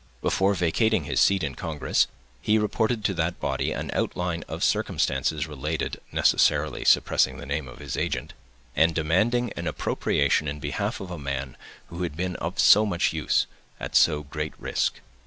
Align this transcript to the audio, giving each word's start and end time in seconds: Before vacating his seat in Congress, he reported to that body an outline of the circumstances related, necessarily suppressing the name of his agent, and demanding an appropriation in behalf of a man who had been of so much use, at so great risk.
Before 0.23 0.55
vacating 0.55 1.03
his 1.03 1.19
seat 1.21 1.43
in 1.43 1.53
Congress, 1.53 2.07
he 2.41 2.57
reported 2.57 3.05
to 3.05 3.13
that 3.13 3.39
body 3.39 3.71
an 3.71 3.91
outline 3.93 4.43
of 4.47 4.61
the 4.61 4.65
circumstances 4.65 5.45
related, 5.45 6.01
necessarily 6.11 6.83
suppressing 6.85 7.37
the 7.37 7.45
name 7.45 7.67
of 7.67 7.77
his 7.77 7.95
agent, 7.95 8.33
and 8.75 8.95
demanding 8.95 9.53
an 9.55 9.67
appropriation 9.67 10.47
in 10.47 10.59
behalf 10.59 11.01
of 11.01 11.11
a 11.11 11.19
man 11.19 11.55
who 11.89 12.01
had 12.01 12.17
been 12.17 12.35
of 12.37 12.57
so 12.57 12.83
much 12.83 13.13
use, 13.13 13.45
at 13.79 13.95
so 13.95 14.23
great 14.23 14.53
risk. 14.57 15.01